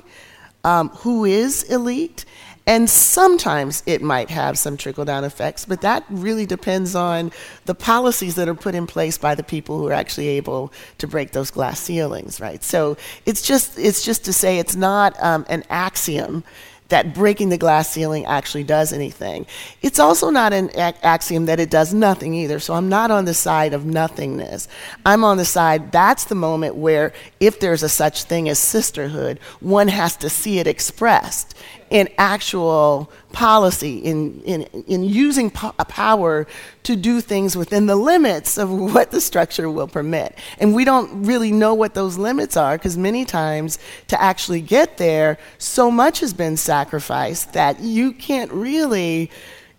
[0.64, 2.26] um, who is elite.
[2.66, 7.32] And sometimes it might have some trickle down effects, but that really depends on
[7.66, 11.08] the policies that are put in place by the people who are actually able to
[11.08, 12.64] break those glass ceilings, right?
[12.64, 16.44] So it's just, it's just to say it's not um, an axiom
[16.90, 19.46] that breaking the glass ceiling actually does anything.
[19.82, 22.60] It's also not an axiom that it does nothing either.
[22.60, 24.68] So I'm not on the side of nothingness.
[25.06, 29.40] I'm on the side that's the moment where if there's a such thing as sisterhood,
[29.60, 31.56] one has to see it expressed
[31.90, 36.46] in actual policy, in, in, in using po- power
[36.84, 40.36] to do things within the limits of what the structure will permit.
[40.60, 44.98] And we don't really know what those limits are because many times to actually get
[44.98, 49.32] there, so much has been sacrificed that you can't really,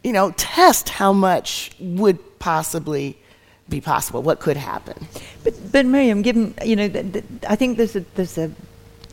[0.03, 3.17] you know, test how much would possibly
[3.69, 5.07] be possible, what could happen.
[5.45, 8.51] But, but Myriam, given, you know, th- th- I think there's a, there's a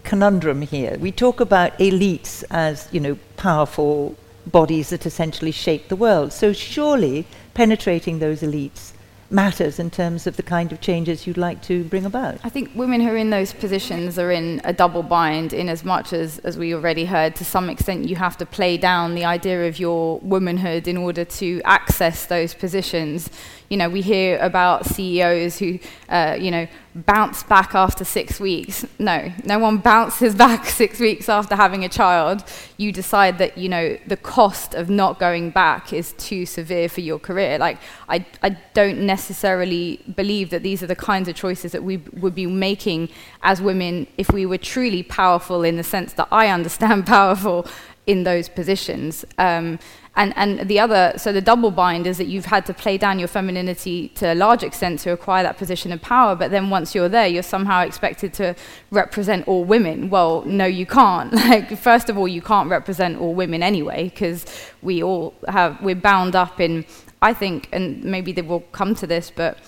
[0.08, 0.98] conundrum here.
[1.00, 4.16] We talk about elites as, you know, powerful
[4.46, 6.32] bodies that essentially shape the world.
[6.32, 8.94] So surely penetrating those elites
[9.30, 12.40] matters in terms of the kind of changes you'd like to bring about?
[12.44, 15.84] I think women who are in those positions are in a double bind in as
[15.84, 19.26] much as, as we already heard, to some extent you have to play down the
[19.26, 23.30] idea of your womanhood in order to access those positions.
[23.70, 28.86] You know, we hear about CEOs who, uh, you know, bounce back after six weeks.
[28.98, 32.44] No, no one bounces back six weeks after having a child.
[32.78, 37.02] You decide that, you know, the cost of not going back is too severe for
[37.02, 37.58] your career.
[37.58, 37.78] Like,
[38.08, 42.36] I, I don't necessarily believe that these are the kinds of choices that we would
[42.36, 43.10] be making
[43.44, 47.68] as women if we were truly powerful in the sense that I understand powerful
[48.08, 49.26] in those positions.
[49.38, 49.78] Um,
[50.18, 53.20] and, and the other, so the double bind is that you've had to play down
[53.20, 56.96] your femininity to a large extent to acquire that position of power, but then once
[56.96, 58.56] you're there, you're somehow expected to
[58.90, 60.10] represent all women.
[60.10, 61.34] Well, no, you can't.
[61.48, 64.46] Like, first of all, you can't represent all women anyway, because
[64.82, 66.84] we all have, we're bound up in,
[67.22, 69.60] I think, and maybe they will come to this, but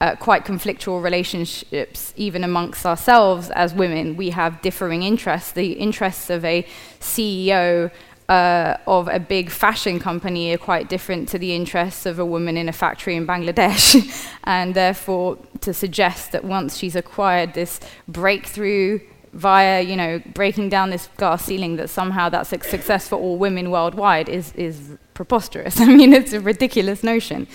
[0.00, 4.16] uh, quite conflictual relationships, even amongst ourselves as women.
[4.16, 5.52] We have differing interests.
[5.52, 6.64] The interests of a
[7.00, 7.90] CEO
[8.28, 12.56] uh, of a big fashion company are quite different to the interests of a woman
[12.56, 14.28] in a factory in Bangladesh.
[14.44, 19.00] and therefore, to suggest that once she's acquired this breakthrough
[19.32, 23.36] via, you know, breaking down this glass ceiling, that somehow that's a success for all
[23.36, 25.80] women worldwide is, is preposterous.
[25.80, 27.46] I mean, it's a ridiculous notion.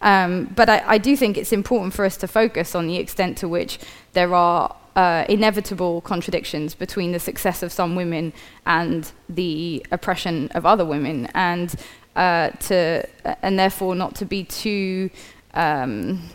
[0.00, 3.38] Um, but I, I do think it's important for us to focus on the extent
[3.38, 3.78] to which
[4.12, 8.32] there are uh, inevitable contradictions between the success of some women
[8.66, 11.76] and the oppression of other women, and
[12.16, 13.06] uh, to
[13.42, 15.08] and therefore not to be too
[15.54, 16.28] um,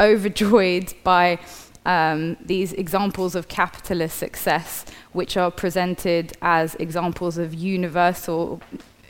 [0.00, 1.38] overjoyed by
[1.84, 8.62] um, these examples of capitalist success, which are presented as examples of universal,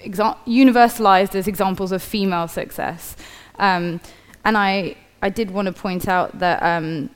[0.03, 3.14] exa- universalized as examples of female success.
[3.61, 4.00] Um,
[4.44, 7.11] and I, I did want to point out that um,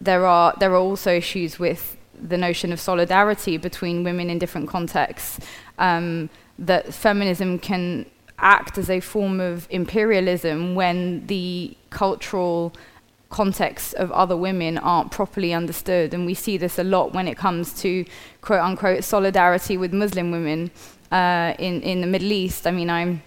[0.00, 4.68] there are there are also issues with the notion of solidarity between women in different
[4.68, 5.38] contexts.
[5.78, 8.06] Um, that feminism can
[8.38, 12.72] act as a form of imperialism when the cultural
[13.28, 16.14] contexts of other women aren't properly understood.
[16.14, 18.04] And we see this a lot when it comes to
[18.40, 20.70] quote unquote solidarity with Muslim women
[21.10, 22.66] uh, in, in the Middle East.
[22.66, 23.22] I mean, I'm,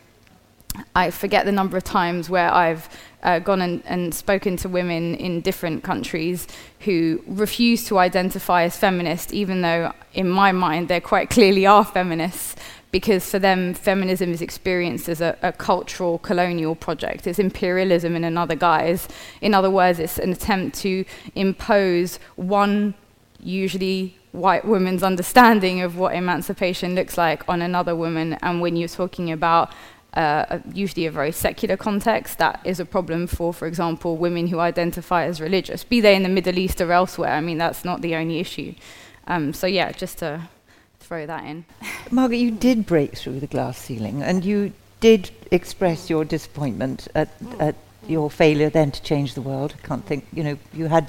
[0.96, 2.90] I forget the number of times where I've
[3.24, 6.48] uh, gone and, and spoken to women in different countries
[6.82, 11.84] who refuse to identify as feminist, even though in my mind they quite clearly are
[11.84, 12.56] feminists,
[12.92, 17.28] because for them feminism is experienced as a, a, cultural colonial project.
[17.28, 19.08] It's imperialism in another guise.
[19.42, 21.06] In other words, it's an attempt to
[21.36, 22.96] impose one,
[23.40, 28.38] usually white woman's understanding of what emancipation looks like on another woman.
[28.42, 29.72] And when you're talking about
[30.14, 32.38] uh, usually a very secular context.
[32.40, 36.24] That is a problem for, for example, women who identify as religious, be they in
[36.24, 37.32] the Middle East or elsewhere.
[37.32, 38.74] I mean, that's not the only issue.
[39.28, 40.50] Um, so, yeah, just to
[41.00, 41.66] throw that in.
[42.12, 47.30] Margaret, you did break through the glass ceiling and you did express your disappointment at,
[47.60, 47.76] at
[48.08, 49.76] your failure then to change the world.
[49.84, 51.08] I can't think, you know, you had.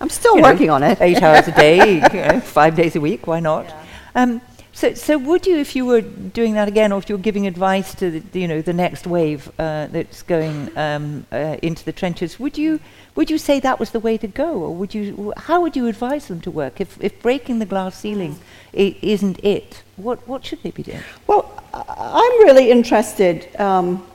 [0.00, 1.00] I'm still working know, on it.
[1.00, 3.66] Eight hours a day, you know, five days a week, why not?
[3.66, 3.84] Yeah.
[4.14, 4.40] Um,
[4.78, 7.48] so, so would you, if you were doing that again, or if you were giving
[7.48, 11.90] advice to the, you know, the next wave uh, that's going um, uh, into the
[11.90, 12.78] trenches, would you,
[13.16, 15.88] would you say that was the way to go, or would you, how would you
[15.88, 18.38] advise them to work if, if breaking the glass ceiling
[18.72, 19.82] I- isn't it?
[19.96, 21.02] What, what should they be doing?
[21.26, 23.48] Well, I'm really interested.
[23.60, 24.06] Um,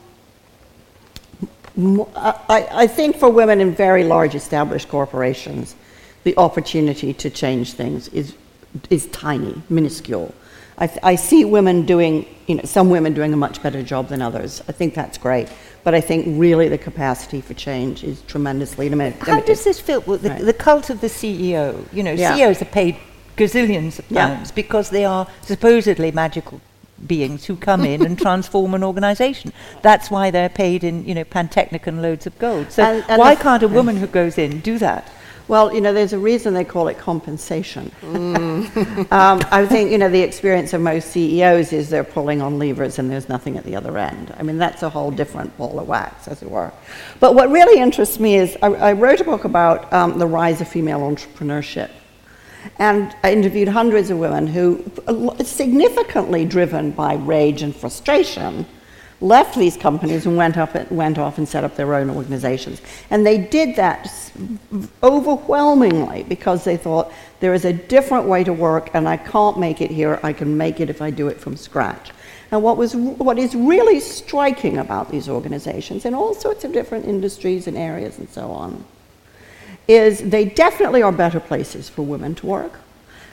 [2.16, 5.76] I, I think for women in very large established corporations,
[6.22, 8.34] the opportunity to change things is
[8.90, 10.34] is tiny, minuscule.
[10.76, 14.08] I, th- I see women doing, you know, some women doing a much better job
[14.08, 14.62] than others.
[14.68, 15.48] I think that's great.
[15.84, 19.20] But I think really the capacity for change is tremendously limited.
[19.22, 20.00] How does this feel?
[20.02, 20.44] with the, Right.
[20.44, 21.84] the cult of the CEO?
[21.92, 22.34] You know, Yeah.
[22.34, 22.96] CEOs are paid
[23.36, 24.28] gazillions of Yeah.
[24.28, 26.60] pounds because they are supposedly magical
[27.06, 29.52] beings who come in and transform an organization.
[29.82, 32.72] That's why they're paid in, you know, pantechnicon loads of gold.
[32.72, 35.06] So And- and why can't a woman who goes in do that?
[35.46, 37.90] Well, you know, there's a reason they call it compensation.
[38.02, 38.66] um,
[39.10, 43.10] I think, you know, the experience of most CEOs is they're pulling on levers and
[43.10, 44.34] there's nothing at the other end.
[44.38, 46.72] I mean, that's a whole different ball of wax, as it were.
[47.20, 50.62] But what really interests me is I, I wrote a book about um, the rise
[50.62, 51.90] of female entrepreneurship.
[52.78, 54.82] And I interviewed hundreds of women who,
[55.44, 58.64] significantly driven by rage and frustration,
[59.24, 62.82] left these companies and went, up and went off and set up their own organizations.
[63.10, 64.30] And they did that
[65.02, 67.10] overwhelmingly because they thought
[67.40, 70.56] there is a different way to work and I can't make it here, I can
[70.56, 72.12] make it if I do it from scratch.
[72.50, 77.06] And what, was, what is really striking about these organizations in all sorts of different
[77.06, 78.84] industries and areas and so on
[79.88, 82.78] is they definitely are better places for women to work.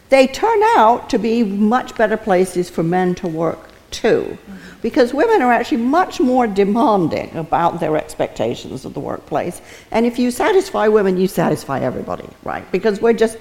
[0.10, 4.38] They turn out to be much better places for men to work too,
[4.82, 9.62] because women are actually much more demanding about their expectations of the workplace.
[9.92, 12.70] And if you satisfy women, you satisfy everybody, right?
[12.72, 13.38] Because we're just,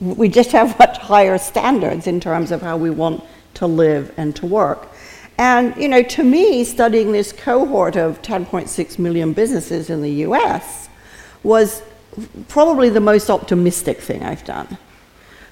[0.00, 3.22] we just have much higher standards in terms of how we want
[3.54, 4.88] to live and to work.
[5.38, 10.88] And, you know, to me, studying this cohort of 10.6 million businesses in the US
[11.42, 11.82] was
[12.48, 14.78] probably the most optimistic thing I've done.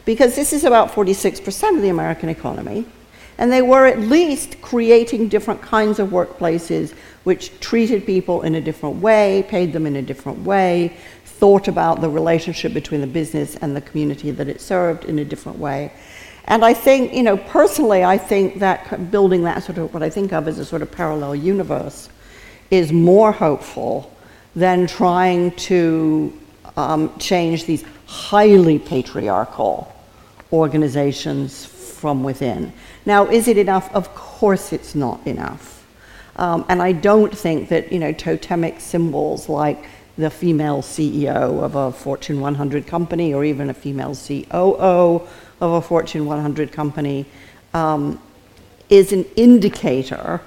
[0.04, 2.86] Because this is about 46% of the American economy,
[3.38, 6.92] and they were at least creating different kinds of workplaces
[7.24, 12.00] which treated people in a different way, paid them in a different way, thought about
[12.00, 15.92] the relationship between the business and the community that it served in a different way.
[16.46, 20.08] And I think, you know, personally, I think that building that sort of what I
[20.08, 22.08] think of as a sort of parallel universe
[22.70, 24.12] is more hopeful
[24.54, 26.32] than trying to
[26.76, 29.92] um, change these highly patriarchal
[30.52, 32.72] organizations from within.
[33.06, 33.92] Now, is it enough?
[33.94, 35.86] Of course, it's not enough.
[36.34, 39.82] Um, and I don't think that, you know, totemic symbols like
[40.18, 45.26] the female CEO of a Fortune 100 company or even a female COO
[45.60, 47.26] of a Fortune 100 company
[47.72, 48.20] um,
[48.90, 50.40] is an indicator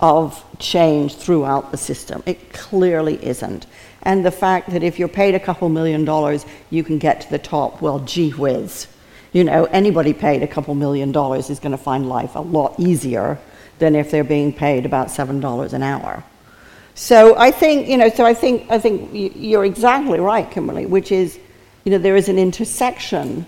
[0.00, 2.22] of change throughout the system.
[2.26, 3.66] It clearly isn't.
[4.02, 7.30] And the fact that if you're paid a couple million dollars, you can get to
[7.30, 8.86] the top, well, gee whiz.
[9.36, 12.80] You know, anybody paid a couple million dollars is going to find life a lot
[12.80, 13.38] easier
[13.78, 16.24] than if they're being paid about $7 an hour.
[16.94, 21.12] So I think, you know, so I think, I think you're exactly right, Kimberly, which
[21.12, 21.38] is,
[21.84, 23.44] you know, there is an intersection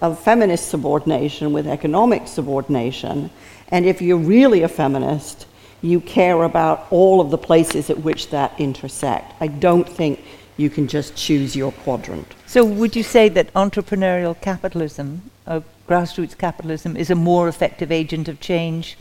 [0.00, 3.28] of feminist subordination with economic subordination.
[3.68, 5.46] And if you're really a feminist,
[5.82, 9.34] you care about all of the places at which that intersect.
[9.38, 10.24] I don't think
[10.56, 12.34] you can just choose your quadrant.
[12.46, 18.28] So would you say that entrepreneurial capitalism, uh, grassroots capitalism, is a more effective agent
[18.28, 18.96] of change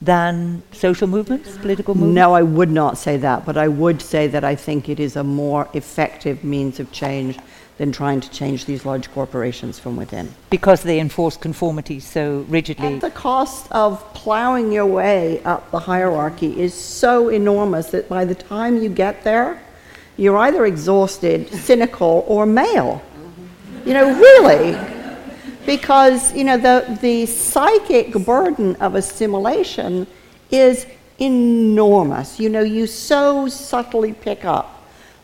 [0.00, 2.14] than social movements, political movements?
[2.14, 5.16] No, I would not say that, but I would say that I think it is
[5.16, 7.38] a more effective means of change
[7.78, 10.34] than trying to change these large corporations from within.
[10.50, 12.86] Because they enforce conformity so rigidly.
[12.86, 18.24] And the cost of plowing your way up the hierarchy is so enormous that by
[18.24, 19.62] the time you get there,
[20.18, 23.00] you're either exhausted, cynical, or male.
[23.86, 24.76] You know, really.
[25.64, 30.06] Because, you know, the, the psychic burden of assimilation
[30.50, 30.86] is
[31.18, 32.40] enormous.
[32.40, 34.77] You know, you so subtly pick up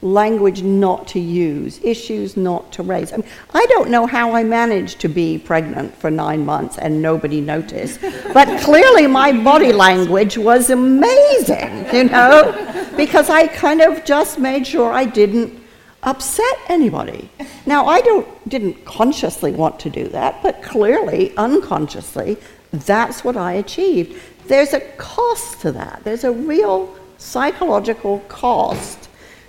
[0.04, 3.12] language not to use, issues not to raise.
[3.12, 7.00] I, mean, I don't know how I managed to be pregnant for nine months and
[7.00, 8.00] nobody noticed,
[8.32, 14.66] but clearly my body language was amazing, you know, because I kind of just made
[14.66, 15.58] sure I didn't
[16.02, 17.30] upset anybody.
[17.64, 22.36] Now I don't didn't consciously want to do that, but clearly unconsciously
[22.72, 24.20] that's what I achieved.
[24.48, 26.02] There's a cost to that.
[26.04, 29.03] There's a real psychological cost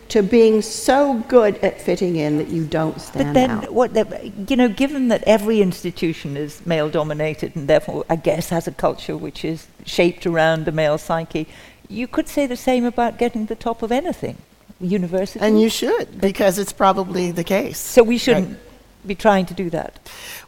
[0.09, 3.33] to being so good at fitting in that you don't stand out.
[3.33, 3.73] But then, out.
[3.73, 8.49] what the, you know, given that every institution is male dominated and therefore, I guess,
[8.49, 11.47] has a culture which is shaped around the male psyche,
[11.89, 14.37] you could say the same about getting the top of anything,
[14.79, 15.39] university.
[15.39, 17.77] And you should, because it's probably the case.
[17.77, 18.59] so we shouldn't
[19.07, 19.99] be trying to do that.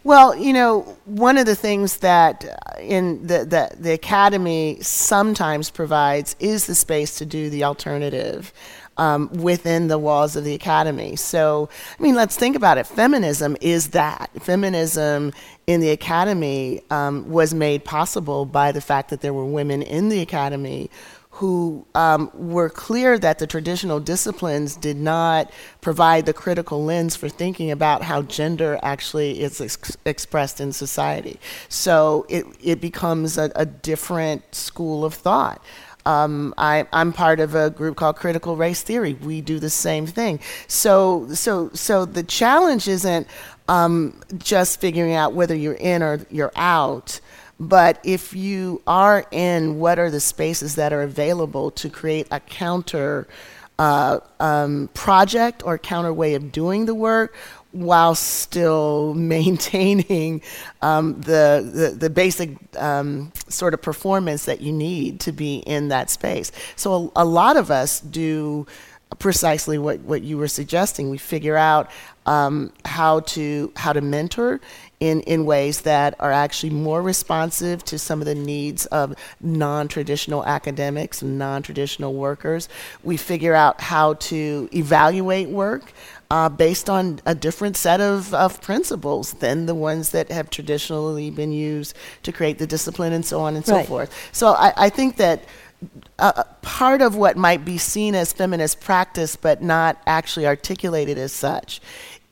[0.03, 5.69] Well, you know, one of the things that uh, in the, the, the academy sometimes
[5.69, 8.53] provides is the space to do the alternative.
[8.97, 11.15] um, within the walls of the academy.
[11.15, 12.87] So, I mean, let's think about it.
[12.87, 14.29] Feminism is that.
[14.41, 15.33] Feminism
[15.67, 20.09] in the academy um, was made possible by the fact that there were women in
[20.09, 20.89] the academy
[21.37, 27.29] who um, were clear that the traditional disciplines did not provide the critical lens for
[27.29, 31.39] thinking about how gender actually is ex- expressed in society.
[31.69, 35.63] So it, it becomes a, a different school of thought.
[36.07, 39.13] Um, I, am part of a group called Critical Race Theory.
[39.13, 40.39] We do the same thing.
[40.65, 43.27] So, so, so the challenge isn't
[43.67, 47.19] um, just figuring out whether you're in or you're out.
[47.59, 52.39] But if you are in, what are the spaces that are available to create a
[52.39, 53.27] counter
[53.79, 57.35] uh, um, project or counter way of doing the work
[57.71, 60.41] while still maintaining
[60.81, 65.89] um, the, the, the, basic um, sort of performance that you need to be in
[65.89, 66.51] that space.
[66.75, 68.65] So a, a lot of us do
[69.19, 71.09] precisely what, what you were suggesting.
[71.09, 71.89] We figure out
[72.25, 74.59] um, how to how to mentor
[74.99, 80.43] in, in ways that are actually more responsive to some of the needs of non-traditional
[80.45, 82.67] academics and non-traditional workers.
[83.03, 85.93] We figure out how to evaluate work
[86.31, 91.29] uh, based on a different set of, of principles than the ones that have traditionally
[91.29, 93.83] been used to create the discipline and so on and right.
[93.83, 94.29] so forth.
[94.31, 95.43] So I, I think that
[96.17, 101.31] uh, part of what might be seen as feminist practice but not actually articulated as
[101.31, 101.79] such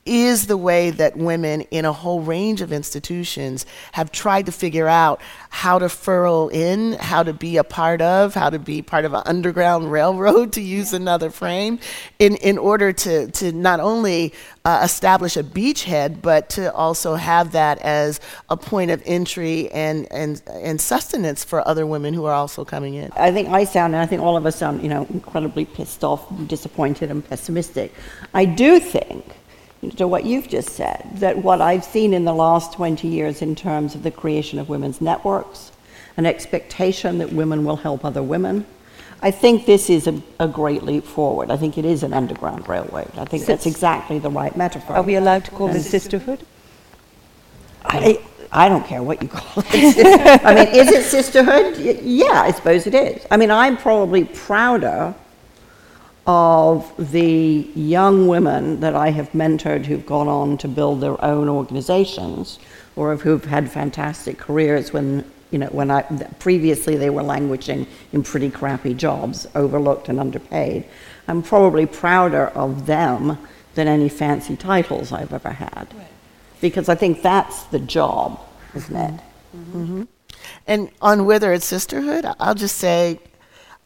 [0.06, 4.88] is the way that women in a whole range of institutions have tried to figure
[4.88, 9.04] out how to furrow in, how to be a part of, how to be part
[9.04, 11.78] of an underground railroad, to use another frame,
[12.18, 14.32] in, in order to, to not only
[14.64, 20.10] uh, establish a beachhead, but to also have that as a point of entry and,
[20.10, 23.10] and, and sustenance for other women who are also coming in.
[23.12, 26.02] I think I sound, and I think all of us sound, you know, incredibly pissed
[26.04, 27.92] off, disappointed, and pessimistic.
[28.34, 29.24] I do think
[29.96, 33.54] to what you've just said, that what I've seen in the last 20 years in
[33.54, 35.72] terms of the creation of women's networks,
[36.16, 38.66] an expectation that women will help other women,
[39.22, 41.50] I think this is a, a great leap forward.
[41.50, 43.08] I think it is an underground railway.
[43.16, 44.96] I think that's exactly the right metaphor.
[44.96, 46.44] Are we allowed to call and this sisterhood?
[47.84, 48.20] I,
[48.52, 50.42] I don't care what you call it.
[50.44, 51.76] I mean, is it sisterhood?
[51.78, 53.24] Yeah, I suppose it is.
[53.30, 55.14] I mean, I'm probably prouder
[56.26, 61.48] of the young women that I have mentored who've gone on to build their own
[61.48, 62.58] organizations
[62.96, 66.02] or who've had fantastic careers when you know when I
[66.40, 70.86] previously they were languishing in pretty crappy jobs, overlooked and underpaid.
[71.28, 73.38] I'm probably prouder of them
[73.74, 75.86] than any fancy titles I've ever had.
[75.94, 76.06] Right.
[76.60, 78.40] Because I think that's the job,
[78.74, 79.20] isn't it?
[79.56, 79.82] Mm-hmm.
[79.82, 80.02] Mm-hmm.
[80.66, 83.20] And on whether it's sisterhood, I'll just say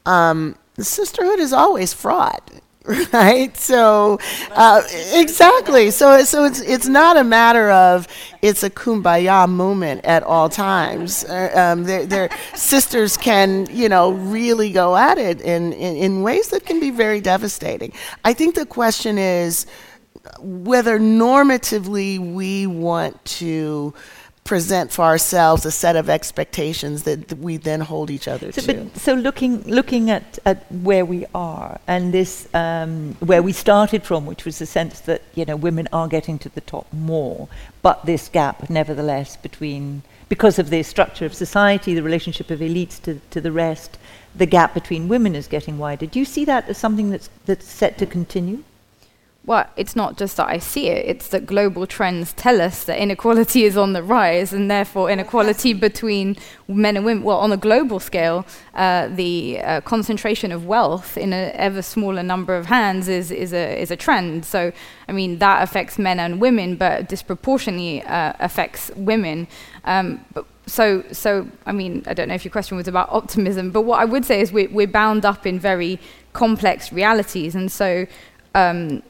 [0.07, 2.51] um, the sisterhood is always fraught
[3.13, 3.55] right?
[3.59, 4.19] So
[4.53, 5.91] uh, exactly.
[5.91, 8.09] so so it's it's not a matter of
[8.41, 11.23] it's a kumbaya moment at all times.
[11.25, 16.23] Uh, um, their, their sisters can you know really go at it in, in in
[16.23, 17.93] ways that can be very devastating.
[18.25, 19.67] I think the question is
[20.39, 23.93] whether normatively we want to
[24.51, 28.99] present for ourselves a set of expectations that we then hold each other so, to.
[28.99, 34.27] so looking looking at, at where we are and this um, where we started from,
[34.27, 37.47] which was the sense that you know women are getting to the top more,
[37.81, 43.01] but this gap nevertheless between because of the structure of society, the relationship of elites
[43.03, 43.99] to, to the rest,
[44.35, 46.07] the gap between women is getting wider.
[46.07, 48.65] Do you see that as something that's that's set to continue?
[49.47, 52.99] Well, it's not just that I see it, it's that global trends tell us that
[52.99, 56.37] inequality is on the rise, and therefore inequality between
[56.69, 57.25] men and women.
[57.25, 62.23] Well, on a global scale, uh, the uh, concentration of wealth in an ever smaller
[62.23, 64.45] number of hands is, is, a, is a trend.
[64.45, 64.73] So,
[65.09, 69.49] I mean, that affects men and women, but disproportionately uh, affects women.
[69.85, 73.71] Um, but so, so, I mean, I don't know if your question was about optimism,
[73.71, 75.99] but what I would say is we're, we're bound up in very
[76.35, 78.07] complex realities, and so
[78.55, 79.03] um,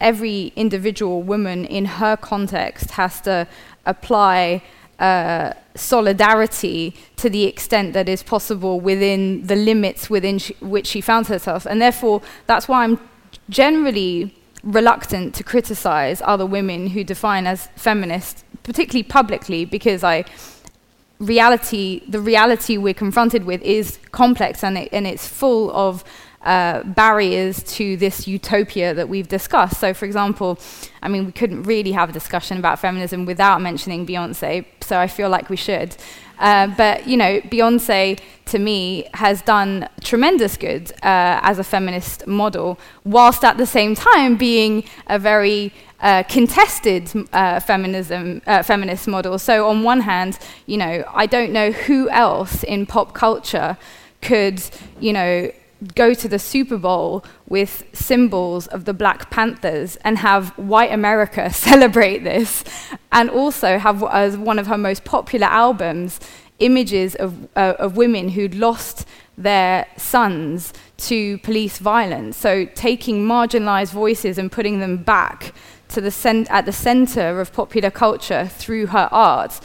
[0.00, 3.46] every individual woman in her context has to
[3.86, 4.62] apply
[4.98, 11.00] uh, solidarity to the extent that is possible within the limits within sh- which she
[11.00, 11.66] found herself.
[11.66, 13.00] And therefore, that's why I'm
[13.48, 20.24] generally reluctant to criticize other women who define as feminists, particularly publicly, because I
[21.18, 26.02] reality, the reality we're confronted with is complex and, it, and it's full of
[26.42, 29.78] uh, barriers to this utopia that we've discussed.
[29.78, 30.58] So, for example,
[31.02, 35.06] I mean, we couldn't really have a discussion about feminism without mentioning Beyonce, so I
[35.06, 35.96] feel like we should.
[36.38, 42.26] Uh, but you know, Beyonce to me has done tremendous good uh, as a feminist
[42.26, 49.06] model, whilst at the same time being a very uh, contested uh, feminism uh, feminist
[49.06, 49.38] model.
[49.38, 53.76] So on one hand, you know, I don't know who else in pop culture
[54.22, 54.62] could,
[54.98, 55.52] you know,
[55.94, 61.50] go to the Super Bowl with symbols of the Black Panthers and have white America
[61.52, 62.64] celebrate this,
[63.12, 66.20] and also have as one of her most popular albums
[66.58, 69.06] images of, uh, of women who'd lost
[69.38, 72.36] their sons to police violence.
[72.36, 75.54] So taking marginalized voices and putting them back
[75.88, 79.60] to the cent- at the center of popular culture through her art.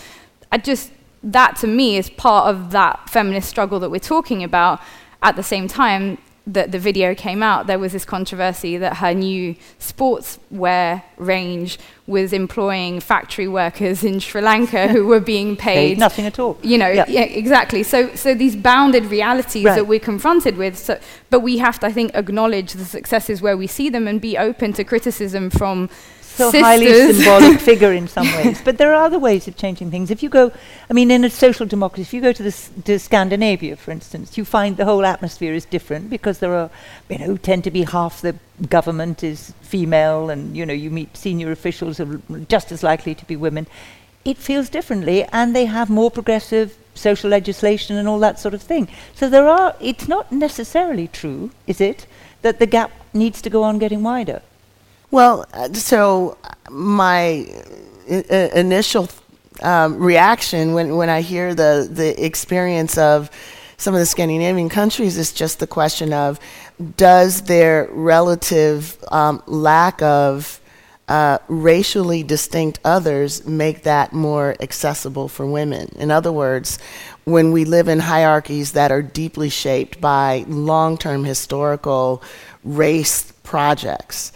[0.51, 0.91] I just
[1.26, 4.80] that to me is part of that feminist struggle that we're talking about
[5.26, 6.17] at the same time
[6.47, 12.32] that the video came out, there was this controversy that her new sportswear range was
[12.34, 16.59] employing factory workers in Sri Lanka who were being paid nothing at all.
[16.61, 17.82] You know, yeah, yeah exactly.
[17.82, 19.76] So, so these bounded realities right.
[19.76, 20.78] that we're confronted with.
[20.78, 20.99] So,
[21.32, 24.38] but we have to, I think, acknowledge the successes where we see them and be
[24.38, 25.89] open to criticism from
[26.36, 28.61] so highly symbolic figure in some ways.
[28.63, 30.11] But there are other ways of changing things.
[30.11, 30.51] If you go,
[30.89, 34.38] I mean, in a social democracy, if you go to, this, to Scandinavia, for instance,
[34.38, 36.69] you find the whole atmosphere is different because there are,
[37.09, 38.36] you know, tend to be half the
[38.69, 43.25] government is female, and you know, you meet senior officials are just as likely to
[43.25, 43.67] be women.
[44.23, 48.61] It feels differently, and they have more progressive social legislation and all that sort of
[48.61, 48.88] thing.
[49.13, 49.75] So there are.
[49.79, 52.07] It's not necessarily true, is it,
[52.41, 54.41] that the gap needs to go on getting wider.
[55.11, 56.37] Well, uh, so
[56.69, 57.47] my
[58.09, 59.09] uh, uh, initial
[59.61, 63.29] um, reaction when, when I hear the, the experience of
[63.77, 66.39] some of the Scandinavian countries is just the question of
[66.97, 70.59] does their relative um, lack of
[71.07, 75.93] uh, racially distinct others make that more accessible for women?
[75.99, 76.79] In other words,
[77.25, 82.23] when we live in hierarchies that are deeply shaped by long term historical
[82.63, 84.31] race projects,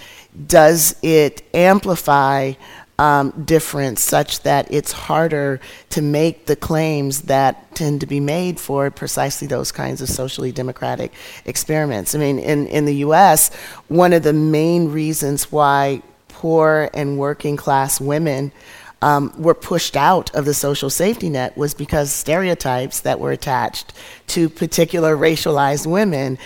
[0.47, 2.53] does it amplify
[2.99, 8.59] um, difference such that it's harder to make the claims that tend to be made
[8.59, 11.13] for precisely those kinds of socially democratic
[11.45, 12.13] experiments.
[12.13, 13.53] I mean, in, in the US,
[13.87, 18.51] one of the main reasons why poor and working class women
[19.01, 23.93] um, were pushed out of the social safety net was because stereotypes that were attached
[24.27, 26.37] to particular racialized women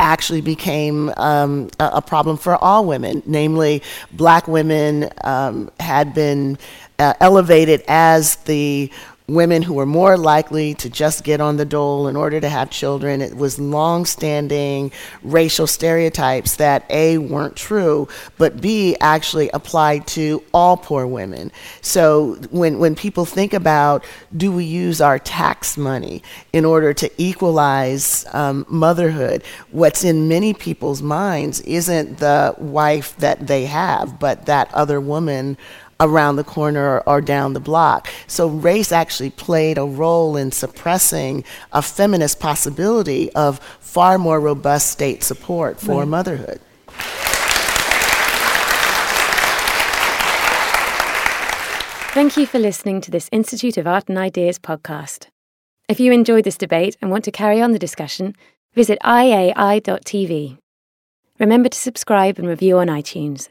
[0.00, 3.22] actually became um, a, a, problem for all women.
[3.26, 3.82] Namely,
[4.12, 6.58] black women um, had been
[6.98, 8.90] uh, elevated as the
[9.28, 12.70] women who were more likely to just get on the dole in order to have
[12.70, 13.20] children.
[13.20, 18.06] It was long-standing racial stereotypes that A weren't true,
[18.38, 21.50] but B actually applied to all poor women.
[21.80, 24.04] So when when people think about
[24.36, 26.22] do we use our tax money
[26.52, 33.46] in order to equalize um, motherhood, what's in many people's minds isn't the wife that
[33.46, 35.56] they have, but that other woman
[36.00, 38.08] around the corner or, down the block.
[38.26, 44.90] So race actually played a role in suppressing a feminist possibility of far more robust
[44.90, 46.08] state support for right.
[46.08, 46.60] motherhood.
[52.12, 55.26] Thank you for listening to this Institute of Art and Ideas podcast.
[55.88, 58.34] If you enjoyed this debate and want to carry on the discussion,
[58.74, 60.58] visit iai.tv.
[61.38, 63.50] Remember to subscribe and review on iTunes.